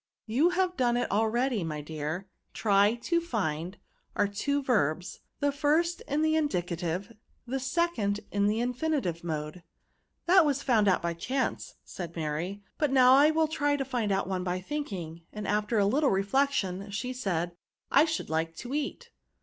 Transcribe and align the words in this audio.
*' 0.19 0.25
You 0.35 0.49
have 0.49 0.75
done 0.75 0.97
it 0.97 1.11
already; 1.11 1.63
my 1.63 1.79
dear; 1.79 2.27
try 2.55 2.95
to 3.03 3.21
find 3.21 3.77
ate 4.19 4.33
two 4.33 4.63
verbs, 4.63 5.19
the 5.41 5.51
first 5.51 6.01
in 6.07 6.23
the 6.23 6.35
in 6.35 6.49
dicative, 6.49 7.15
the 7.45 7.59
second 7.59 8.21
in 8.31 8.47
the 8.47 8.61
infinitive 8.61 9.23
mode."" 9.23 9.61
That 10.25 10.43
was 10.43 10.63
found 10.63 10.87
out 10.87 11.03
by 11.03 11.13
chance," 11.13 11.75
said 11.83 12.15
Mary;" 12.15 12.63
but 12.79 12.91
now 12.91 13.13
I 13.13 13.29
will 13.29 13.47
try 13.47 13.75
to 13.75 13.85
find 13.85 14.11
out 14.11 14.27
one 14.27 14.43
by 14.43 14.59
thinking:" 14.59 15.21
and 15.33 15.47
after 15.47 15.77
a 15.77 15.85
little 15.85 16.09
reflection, 16.09 16.89
she 16.89 17.13
said," 17.13 17.51
I 17.91 18.05
should 18.05 18.31
like 18.31 18.55
to 18.55 18.73
eat." 18.73 19.11